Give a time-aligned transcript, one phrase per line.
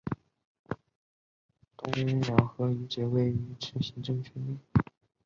[1.77, 4.57] 东两河遗址位于此行政区内。